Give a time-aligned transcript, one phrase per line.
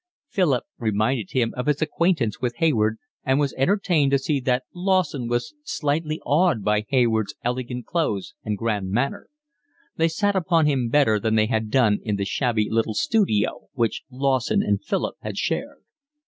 [0.29, 5.27] Philip reminded him of his acquaintance with Hayward, and was entertained to see that Lawson
[5.27, 9.29] was slightly awed by Hayward's elegant clothes and grand manner.
[9.97, 14.01] They sat upon him better than they had done in the shabby little studio which
[14.09, 15.83] Lawson and Philip had shared.